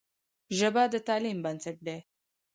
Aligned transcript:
ژبه 0.57 0.83
د 0.93 0.95
تعلیم 1.07 1.37
بنسټ 1.45 1.77
دی. 1.87 1.97